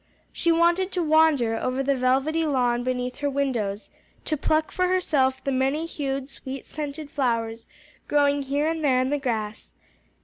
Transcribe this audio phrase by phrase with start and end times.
[0.33, 3.91] She wanted to wander over the velvety lawn beneath her windows,
[4.25, 7.67] to pluck for herself the many hued, sweet scented flowers,
[8.07, 9.73] growing here and there in the grass.